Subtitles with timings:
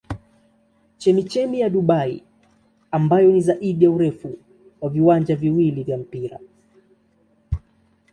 [0.97, 2.23] Chemchemi ya Dubai
[2.91, 4.37] ambayo ni zaidi ya urefu
[4.81, 6.39] wa viwanja viwili vya mpira.